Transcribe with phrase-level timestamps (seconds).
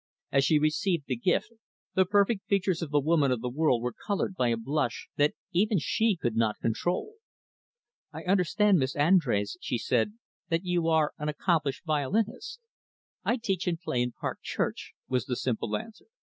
[0.31, 1.51] As she received the gift,
[1.93, 5.35] the perfect features of the woman of the world were colored by a blush that
[5.51, 7.17] even she could not control.
[8.11, 10.13] "I understand, Miss Andrés," she said,
[10.49, 12.59] "that you are an accomplished violinist."
[13.23, 16.05] "I teach and play in Park Church," was the simple answer.